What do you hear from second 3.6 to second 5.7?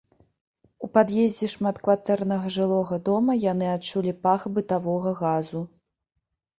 адчулі пах бытавога газу.